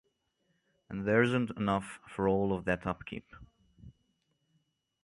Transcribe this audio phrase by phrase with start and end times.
[0.89, 3.35] And there isn't enough for all of that upkeep.